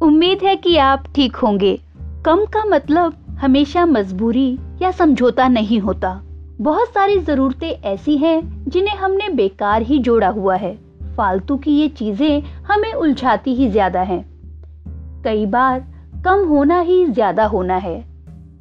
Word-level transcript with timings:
उम्मीद 0.00 0.42
है 0.42 0.54
कि 0.56 0.76
आप 0.76 1.04
ठीक 1.14 1.36
होंगे। 1.36 1.78
कम 2.24 2.44
का 2.44 2.64
मतलब 2.64 3.16
हमेशा 3.40 3.84
मजबूरी 3.86 4.58
या 4.82 4.90
समझौता 4.90 5.48
नहीं 5.48 5.80
होता। 5.80 6.12
बहुत 6.60 6.88
सारी 6.88 7.18
जरूरतें 7.18 7.70
ऐसी 7.70 8.16
हैं 8.16 8.64
जिन्हें 8.68 8.96
हमने 8.96 9.28
बेकार 9.28 9.82
ही 9.82 9.98
जोड़ा 9.98 10.28
हुआ 10.28 10.56
है। 10.56 10.74
फालतू 11.16 11.56
की 11.56 11.70
ये 11.70 11.88
चीज़ें 11.88 12.40
हमें 12.42 12.92
उलझाती 12.92 13.54
ही 13.54 13.68
ज़्यादा 13.68 14.02
हैं। 14.02 14.24
कई 15.24 15.46
बार 15.46 15.84
कम 16.24 16.46
होना 16.48 16.80
ही 16.80 17.04
ज़्यादा 17.06 17.46
होना 17.46 17.76
है। 17.76 18.04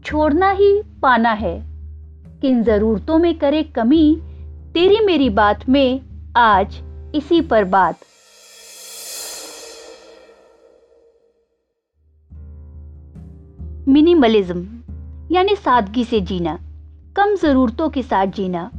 छोड़ना 0.05 0.51
ही 0.51 0.71
पाना 1.01 1.31
है। 1.31 1.57
किन 2.41 2.63
जरूरतों 2.63 3.17
में 3.17 3.33
करे 3.37 3.63
कमी, 3.63 4.15
तेरी 4.73 5.05
मेरी 5.05 5.29
बात 5.29 5.67
में 5.69 5.99
आज 6.37 6.79
इसी 7.15 7.41
पर 7.41 7.63
बात। 7.63 7.99
मिनिमलिज्म, 13.89 14.65
यानी 15.31 15.55
सादगी 15.55 16.03
से 16.03 16.19
जीना, 16.21 16.57
कम 17.15 17.33
ज़रूरतों 17.35 17.87
के 17.89 18.03
साथ 18.03 18.27
जीना। 18.27 18.69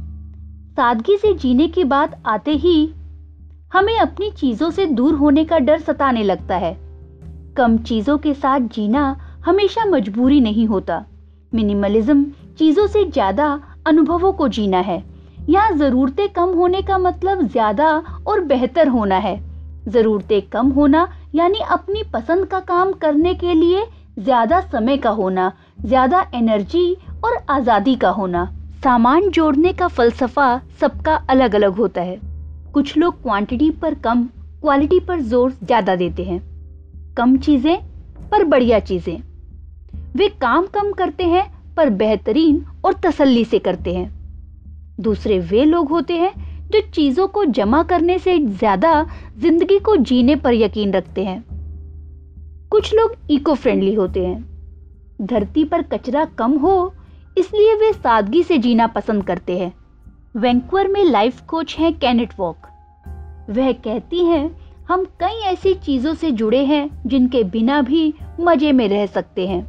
सादगी 0.75 1.17
से 1.17 1.33
जीने 1.33 1.67
की 1.67 1.83
बात 1.83 2.15
आते 2.25 2.51
ही 2.51 2.93
हमें 3.73 3.97
अपनी 3.97 4.29
चीज़ों 4.31 4.69
से 4.71 4.85
दूर 4.85 5.15
होने 5.15 5.45
का 5.45 5.59
डर 5.59 5.79
सताने 5.79 6.23
लगता 6.23 6.55
है। 6.55 6.73
कम 7.57 7.77
चीज़ों 7.77 8.17
के 8.17 8.33
साथ 8.33 8.59
जीना 8.59 9.03
हमेशा 9.45 9.85
मजबूरी 9.85 10.39
नहीं 10.41 10.67
होता। 10.67 11.05
मिनिमलिज्म 11.53 12.25
चीज़ों 12.59 12.87
से 12.87 13.05
ज़्यादा 13.05 13.59
अनुभवों 13.87 14.33
को 14.33 14.47
जीना 14.47 14.79
है। 14.79 15.03
यहाँ 15.49 15.71
ज़रूरतें 15.71 16.27
कम 16.29 16.49
होने 16.49 16.81
का 16.81 16.97
मतलब 16.97 17.47
ज़्यादा 17.47 17.95
और 18.27 18.43
बेहतर 18.45 18.87
होना 18.87 19.17
है। 19.17 19.39
ज़रूरतें 19.87 20.41
कम 20.41 20.67
होना, 20.67 21.07
यानी 21.35 21.59
अपनी 21.71 22.03
पसंद 22.13 22.45
का 22.45 22.59
काम 22.59 22.91
करने 22.93 23.33
के 23.33 23.53
लिए 23.53 23.85
ज़्यादा 24.17 24.59
समय 24.61 24.97
का 24.97 25.09
होना, 25.09 25.51
ज़्यादा 25.85 26.25
एनर्जी 26.35 26.93
और 27.25 27.37
आज़ादी 27.49 27.95
का 27.95 28.09
होना। 28.09 28.45
सामान 28.83 29.29
जोड़ने 29.29 29.73
का 29.73 29.87
फलसफा 29.87 30.61
सबका 30.81 31.15
अलग 31.29 31.55
अलग 31.55 31.75
होता 31.75 32.01
है। 32.01 32.19
कुछ 32.73 32.95
लोग 32.97 33.21
क्वांटिटी 33.21 33.69
पर 33.71 33.93
कम 33.93 34.23
क्वालिटी 34.61 34.99
पर 34.99 35.19
ज़ोर 35.21 35.51
ज़्यादा 35.63 35.95
देते 35.95 36.23
हैं। 36.23 36.39
कम 37.17 37.37
चीज़ें 37.37 37.77
पर 38.31 38.43
बढ़िया 38.43 38.79
चीज़ें। 38.79 39.17
वे 40.15 40.27
काम 40.41 40.65
कम 40.65 40.91
करते 40.91 41.23
हैं, 41.23 41.45
पर 41.75 41.89
बेहतरीन 41.89 42.65
और 42.85 42.93
तसल्ली 43.05 43.45
से 43.45 43.59
करते 43.59 43.93
हैं। 43.93 44.09
दूसरे 44.99 45.39
वे 45.39 45.63
लोग 45.65 45.89
होते 45.89 46.17
हैं, 46.17 46.33
जो 46.69 46.81
चीज़ों 46.93 47.27
को 47.27 47.45
जमा 47.45 47.83
करने 47.83 48.17
से 48.19 48.37
ज़्यादा 48.39 49.05
ज़िंदगी 49.37 49.79
को 49.79 49.95
जीने 49.95 50.35
पर 50.35 50.53
यकीन 50.53 50.93
रखते 50.93 51.23
हैं। 51.23 51.43
कुछ 52.71 52.93
लोग 52.93 53.15
इको 53.29 53.53
फ्रेंडली 53.53 53.93
होते 53.93 54.25
हैं। 54.25 54.49
धरती 55.21 55.63
पर 55.63 55.81
कचरा 55.81 56.25
कम 56.25 56.51
हो, 56.51 56.93
इसलिए 57.37 57.73
वे 57.75 57.91
सादगी 57.93 58.43
से 58.43 58.57
जीना 58.57 58.87
पसंद 58.87 59.23
करते 59.23 59.57
हैं। 59.59 59.73
वैंकवर 60.35 60.87
में 60.87 61.03
लाइफ 61.03 61.41
कोच 61.41 61.75
हैं 61.79 61.93
कैनेट 61.99 62.33
वॉक 62.39 62.67
वह 63.49 63.71
कहती 63.71 64.25
हैं, 64.25 64.59
हम 64.89 65.03
कई 65.19 65.41
ऐसी 65.43 65.73
चीज़ों 65.73 66.13
से 66.13 66.31
जुड़े 66.31 66.63
हैं, 66.65 66.89
जिनके 67.07 67.43
बिना 67.43 67.81
भी 67.81 68.13
मज़े 68.39 68.71
में 68.71 68.87
रह 68.87 69.05
सकते 69.05 69.47
हैं, 69.47 69.65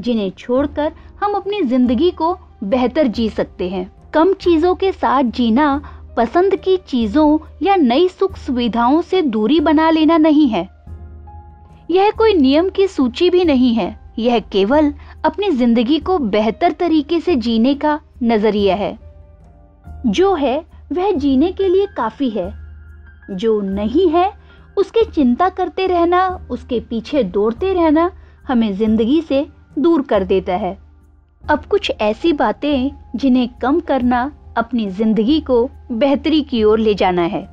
जिन्हें 0.00 0.30
छोड़कर 0.30 0.92
हम 1.22 1.34
अपनी 1.34 1.62
ज़िंदगी 1.62 2.10
को 2.10 2.36
बेहतर 2.64 3.06
जी 3.06 3.28
सकते 3.28 3.68
हैं। 3.68 3.90
कम 4.14 4.32
चीज़ों 4.34 4.74
के 4.74 4.92
साथ 4.92 5.22
जीना 5.22 5.80
पसंद 6.16 6.56
की 6.56 6.76
चीज़ों 6.76 7.38
या 7.62 7.76
नई 7.76 8.08
सुख 8.08 8.36
सुविधाओं 8.36 9.00
से 9.02 9.22
दूरी 9.22 9.60
बना 9.60 9.90
लेना 9.90 10.16
नहीं 10.18 10.48
है। 10.48 10.68
यह 11.92 12.10
कोई 12.10 12.34
नियम 12.34 12.68
की 12.68 12.86
सूची 12.86 13.30
भी 13.30 13.44
नहीं 13.44 13.74
है। 13.74 14.00
यह 14.18 14.38
केवल 14.38 14.92
अपनी 15.24 15.50
ज़िंदगी 15.50 15.98
को 15.98 16.18
बेहतर 16.18 16.72
तरीके 16.72 17.20
से 17.20 17.36
जीने 17.36 17.74
का 17.74 18.00
नज़रिया 18.22 18.76
है। 18.76 18.98
जो 20.06 20.34
है, 20.34 20.64
वह 20.92 21.10
जीने 21.10 21.52
के 21.52 21.68
लिए 21.68 21.86
काफ़ी 21.86 22.30
है। 22.30 22.54
जो 23.30 23.60
नहीं 23.60 24.08
है, 24.08 24.32
उसकी 24.76 25.04
चिंता 25.04 25.48
करते 25.48 25.86
रहना, 25.86 26.46
उसके 26.50 26.80
पीछे 26.80 27.22
दौड़ते 27.24 27.72
रहना 27.72 28.10
हमें 28.48 28.72
ज़िंदगी 28.76 29.22
से 29.22 29.46
दूर 29.78 30.02
कर 30.02 30.24
देता 30.24 30.56
है। 30.56 30.78
अब 31.50 31.64
कुछ 31.64 31.92
ऐसी 32.00 32.32
बातें 32.32 32.90
जिन्हें 33.16 33.48
कम 33.62 33.80
करना 33.80 34.32
अपनी 34.56 34.88
ज़िंदगी 34.90 35.40
को 35.40 35.70
बेहतरी 35.92 36.42
की 36.42 36.64
ओर 36.64 36.78
ले 36.78 36.94
जाना 36.94 37.22
है। 37.22 37.44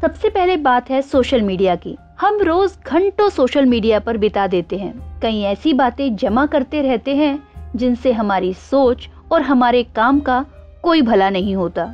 सबसे 0.00 0.28
पहले 0.28 0.56
बात 0.56 0.90
है 0.90 1.02
सोशल 1.02 1.42
मीडिया 1.42 1.76
की। 1.76 1.96
हम 2.20 2.38
रोज 2.40 2.72
घंटों 2.86 3.28
सोशल 3.28 3.66
मीडिया 3.66 3.98
पर 3.98 4.16
बिता 4.16 4.46
देते 4.46 4.78
हैं। 4.78 5.20
कई 5.20 5.40
ऐसी 5.42 5.72
बातें 5.72 6.16
जमा 6.16 6.44
करते 6.46 6.82
रहते 6.82 7.14
हैं, 7.16 7.42
जिनसे 7.76 8.12
हमारी 8.12 8.52
सोच 8.54 9.08
और 9.32 9.42
हमारे 9.42 9.82
काम 9.82 10.20
का 10.20 10.44
कोई 10.82 11.02
भला 11.02 11.30
नहीं 11.30 11.56
होता। 11.56 11.84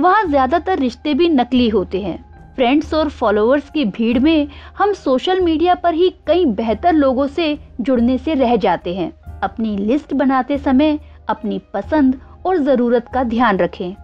वहाँ 0.00 0.24
ज़्यादातर 0.24 0.78
रिश्ते 0.78 1.14
भी 1.14 1.28
नकली 1.28 1.68
होते 1.68 2.00
हैं। 2.00 2.16
फ्रेंड्स 2.54 2.94
और 2.94 3.08
फॉलोअर्स 3.08 3.70
की 3.70 3.84
भीड़ 3.84 4.18
में 4.18 4.48
हम 4.78 4.92
सोशल 4.92 5.40
मीडिया 5.40 5.74
पर 5.74 5.94
ही 5.94 6.10
कई 6.26 6.44
बेहतर 6.44 6.92
लोगों 6.92 7.26
से 7.26 7.58
जुड़ने 7.80 8.18
से 8.18 8.34
रह 8.34 8.56
जाते 8.56 8.94
हैं। 8.94 9.12
अपनी 9.40 9.76
लिस्ट 9.76 10.14
बनाते 10.14 10.58
समय 10.58 10.98
अपनी 11.28 11.62
पसंद 11.74 12.20
और 12.46 12.58
ज़रूरत 12.58 13.08
का 13.14 13.24
ध्यान 13.24 13.58
रखें। 13.58 13.94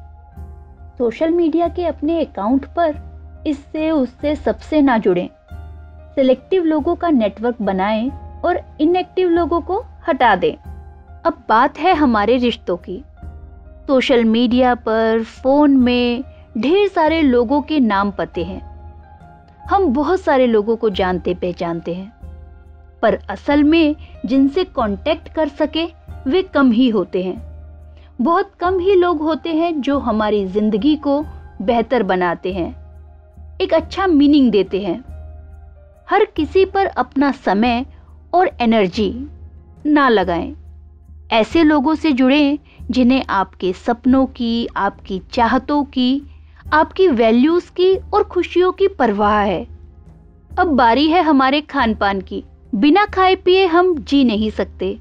सोशल 0.98 1.30
मीडिया 1.30 1.68
के 1.68 1.84
अपने 1.84 2.24
अकाउंट 2.24 2.66
पर 2.78 3.44
इससे 3.46 3.90
उससे 3.90 4.36
सबसे 4.36 4.80
ना 4.80 4.98
जुड़ें। 4.98 5.28
सिलेक्टिव 6.14 6.64
लोगों 6.64 6.94
का 6.94 7.10
नेटवर्क 7.10 7.56
बनाएँ 7.62 8.10
और 8.44 8.60
इनएक्टिव 8.80 9.28
लोगों 9.28 9.60
को 9.60 9.84
हटा 10.08 10.36
दें। 10.36 10.54
अब 11.24 11.42
बात 11.48 11.78
है 11.78 11.94
हमारे 11.94 12.36
रिश्तों 12.36 12.76
की। 12.76 13.04
सोशल 13.86 14.24
मीडिया 14.24 14.74
पर 14.74 15.22
फ़ोन 15.22 15.76
में 15.76 16.24
ढेर 16.58 16.88
सारे 16.88 17.22
लोगों 17.22 17.62
के 17.62 17.80
नाम 17.80 18.10
पते 18.10 18.44
हैं। 18.44 18.60
हम 19.70 19.86
बहुत 19.86 20.20
सारे 20.20 20.46
लोगों 20.46 20.76
को 20.76 20.90
जानते 20.90 21.34
पहचानते 21.34 21.94
हैं। 21.94 22.12
पर 23.02 23.18
असल 23.30 23.64
में 23.64 23.96
जिनसे 24.26 24.64
कांटेक्ट 24.64 25.28
कर 25.28 25.48
सके, 25.48 25.84
वे 26.26 26.42
कम 26.42 26.70
ही 26.70 26.88
होते 26.88 27.22
हैं। 27.22 27.52
बहुत 28.20 28.52
कम 28.60 28.78
ही 28.78 28.94
लोग 28.94 29.22
होते 29.22 29.50
हैं 29.50 29.80
जो 29.80 29.98
हमारी 29.98 30.46
ज़िंदगी 30.46 30.96
को 30.96 31.24
बेहतर 31.62 32.02
बनाते 32.02 32.52
हैं। 32.52 32.82
एक 33.60 33.74
अच्छा 33.74 34.06
मीनिंग 34.06 34.50
देते 34.50 34.80
हैं। 34.80 35.11
हर 36.12 36.24
किसी 36.24 36.64
पर 36.64 36.86
अपना 36.86 37.32
समय 37.32 37.86
और 38.34 38.50
एनर्जी 38.60 39.28
ना 39.86 40.08
लगाएँ। 40.08 40.54
ऐसे 41.32 41.62
लोगों 41.62 41.94
से 41.94 42.12
जुड़ें 42.12 42.58
जिन्हें 42.90 43.24
आपके 43.30 43.72
सपनों 43.72 44.26
की, 44.26 44.66
आपकी 44.76 45.22
चाहतों 45.32 45.84
की, 45.84 46.22
आपकी 46.72 47.08
वैल्यूज़ 47.08 47.70
की 47.70 47.96
और 47.96 48.22
खुशियों 48.22 48.72
की 48.72 48.88
परवाह 48.88 49.40
है। 49.40 49.66
अब 50.58 50.66
बारी 50.66 51.08
है 51.08 51.22
हमारे 51.22 51.60
खान 51.60 51.94
पान 51.94 52.20
की। 52.20 52.44
बिना 52.74 53.06
खाए 53.06 53.34
पिए 53.34 53.66
हम 53.66 53.98
जी 53.98 54.24
नहीं 54.24 54.50
सकते। 54.50 54.98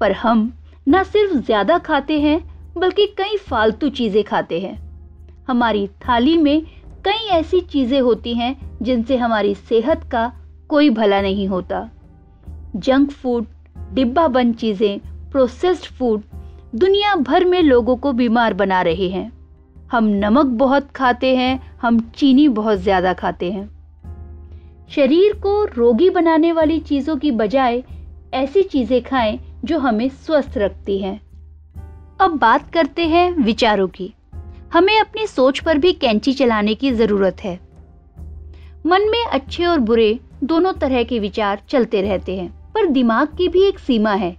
पर 0.00 0.12
हम 0.12 0.52
न 0.88 1.02
सिर्फ़ 1.02 1.36
ज़्यादा 1.36 1.78
खाते 1.78 2.20
हैं, 2.20 2.40
बल्कि 2.78 3.06
कई 3.06 3.36
फालतू 3.36 3.88
चीज़ें 3.88 4.24
खाते 4.24 4.60
हैं। 4.60 4.78
हमारी 5.48 5.86
थाली 5.86 6.36
में 6.36 6.62
कई 7.04 7.28
ऐसी 7.28 7.60
चीज़ें 7.60 8.00
होती 8.00 8.34
हैं 8.34 8.56
जिनसे 8.82 9.16
हमारी 9.16 9.54
सेहत 9.54 10.04
का 10.12 10.32
कोई 10.68 10.90
भला 10.90 11.20
नहीं 11.20 11.48
होता। 11.48 11.90
जंक 12.76 13.10
फ़ूड 13.10 13.46
डिब्बा 13.92 14.28
बंद 14.28 14.54
चीज़ें, 14.54 14.98
प्रोसेस्ड 15.30 15.84
फ़ूड, 15.84 16.22
दुनिया 16.74 17.14
भर 17.14 17.44
में 17.44 17.62
लोगों 17.62 17.96
को 17.96 18.12
बीमार 18.12 18.54
बना 18.54 18.82
रहे 18.82 19.08
हैं। 19.08 19.32
हम 19.92 20.04
नमक 20.04 20.46
बहुत 20.46 20.90
खाते 20.90 21.36
हैं, 21.36 21.76
हम 21.82 22.00
चीनी 22.00 22.48
बहुत 22.48 22.78
ज़्यादा 22.78 23.12
खाते 23.12 23.52
हैं। 23.52 23.70
शरीर 24.88 25.32
को 25.32 25.64
रोगी 25.64 26.10
बनाने 26.10 26.52
वाली 26.52 26.78
चीज़ों 26.80 27.16
की 27.16 27.30
बजाय 27.30 27.82
ऐसी 28.34 28.62
चीज़ें 28.62 29.02
खाएँ 29.02 29.38
जो 29.64 29.78
हमें 29.78 30.08
स्वस्थ 30.08 30.58
रखती 30.58 30.98
हैं। 30.98 31.20
अब 32.20 32.38
बात 32.38 32.70
करते 32.70 33.06
हैं 33.06 33.30
विचारों 33.32 33.88
की। 33.88 34.14
हमें 34.72 34.98
अपनी 35.00 35.26
सोच 35.26 35.58
पर 35.58 35.78
भी 35.78 35.92
कैंची 35.92 36.32
चलाने 36.32 36.74
की 36.74 36.90
ज़रूरत 36.92 37.36
है। 37.40 37.58
मन 38.86 39.08
में 39.10 39.24
अच्छे 39.24 39.64
और 39.64 39.78
बुरे 39.78 40.18
दोनों 40.44 40.72
तरह 40.72 41.02
के 41.02 41.18
विचार 41.18 41.62
चलते 41.68 42.02
रहते 42.02 42.36
हैं, 42.36 42.72
पर 42.74 42.86
दिमाग 42.86 43.28
की 43.28 43.48
भी 43.48 43.62
एक 43.62 43.78
सीमा 43.78 44.12
है। 44.14 44.36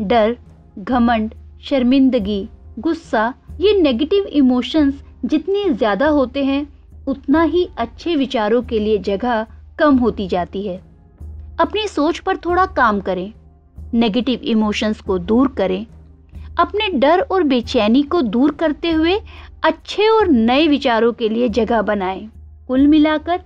डर, 0.00 0.36
घमंड, 0.78 1.34
शर्मिंदगी, 1.62 2.48
गुस्सा, 2.78 3.32
ये 3.60 3.80
नेगेटिव 3.80 4.24
इमोशंस 4.24 5.02
जितने 5.24 5.68
ज़्यादा 5.70 6.08
होते 6.08 6.44
हैं, 6.44 6.66
उतना 7.08 7.42
ही 7.42 7.68
अच्छे 7.78 8.16
विचारों 8.16 8.62
के 8.62 8.78
लिए 8.78 8.98
जगह 8.98 9.46
कम 9.78 9.96
होती 9.96 10.26
जाती 10.28 10.62
है। 10.62 10.76
अपनी 11.60 11.86
सोच 11.88 12.18
पर 12.18 12.36
थोड़ा 12.36 12.66
काम 12.66 13.00
करें 13.00 13.32
नेगेटिव 13.94 14.40
इमोशंस 14.42 15.00
को 15.00 15.18
दूर 15.18 15.48
करें 15.48 15.86
अपने 16.60 16.88
डर 16.88 17.20
और 17.20 17.42
बेचैनी 17.42 18.02
को 18.02 18.22
दूर 18.22 18.54
करते 18.54 18.90
हुए 18.90 19.20
अच्छे 19.64 20.08
और 20.08 20.28
नए 20.28 20.66
विचारों 20.68 21.12
के 21.12 21.28
लिए 21.28 21.48
जगह 21.48 21.82
बनाएँ। 21.82 22.30
कुल 22.68 22.86
मिलाकर 22.86 23.40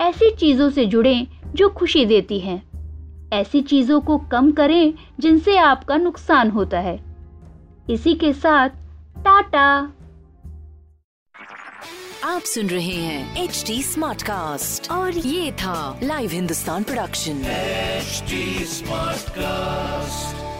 ऐसी 0.00 0.30
चीज़ों 0.30 0.70
से 0.70 0.86
जुड़ें 0.86 1.26
जो 1.54 1.68
खुशी 1.68 2.04
देती 2.06 2.40
हैं। 2.40 2.62
ऐसी 3.32 3.60
चीज़ों 3.62 4.00
को 4.00 4.18
कम 4.18 4.50
करें 4.52 4.92
जिनसे 5.20 5.56
आपका 5.56 5.96
नुकसान 5.96 6.50
होता 6.50 6.80
है। 6.80 6.98
इसी 7.90 8.14
के 8.14 8.32
साथ 8.32 8.68
टाटा! 9.18 9.92
आप 12.24 12.42
सुन 12.42 12.66
रहे 12.66 12.94
हैं 12.94 13.44
एच 13.44 13.64
डी 13.66 13.82
स्मार्ट 13.82 14.22
कास्ट 14.22 14.90
और 14.90 15.12
ये 15.12 15.52
था 15.52 16.00
live 16.02 16.30
Hindustan 16.30 16.82
production 16.82 17.42
smart 18.66 19.30
cast 19.30 20.59